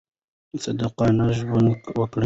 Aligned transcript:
صادقانه 0.63 1.25
ژوند 1.37 1.65
وکړئ. 2.01 2.19